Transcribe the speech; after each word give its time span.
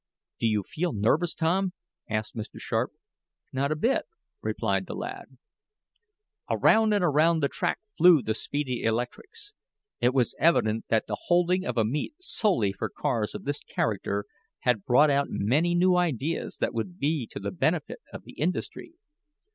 "Do 0.39 0.47
you 0.47 0.63
feel 0.63 0.93
nervous, 0.93 1.35
Tom?" 1.35 1.73
asked 2.09 2.35
Mr. 2.35 2.57
Sharp. 2.59 2.91
"Not 3.53 3.71
a 3.71 3.75
bit," 3.75 4.05
replied 4.41 4.87
the 4.87 4.95
lad. 4.95 5.37
Around 6.49 6.91
and 6.95 7.03
around 7.03 7.39
the 7.41 7.47
track 7.47 7.77
flew 7.95 8.23
the 8.23 8.33
speedy 8.33 8.81
electrics. 8.81 9.53
It 9.99 10.11
was 10.15 10.33
evident 10.39 10.85
that 10.87 11.05
the 11.05 11.17
holding 11.25 11.65
of 11.67 11.77
a 11.77 11.85
meet 11.85 12.15
solely 12.19 12.73
for 12.73 12.89
cars 12.89 13.35
of 13.35 13.43
this 13.43 13.63
character 13.63 14.25
had 14.61 14.85
brought 14.85 15.11
out 15.11 15.27
many 15.29 15.75
new 15.75 15.95
ideas 15.95 16.57
that 16.57 16.73
would 16.73 16.97
be 16.97 17.27
to 17.27 17.39
the 17.39 17.51
benefit 17.51 17.99
of 18.11 18.23
the 18.23 18.33
industry. 18.39 18.93